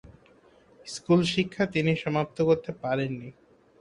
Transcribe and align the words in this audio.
School 0.87 1.19
শিক্ষা 1.33 1.63
তিনি 1.65 1.91
সমাপ্ত 1.95 2.37
করতে 2.41 2.71
পারেননি। 2.81 3.29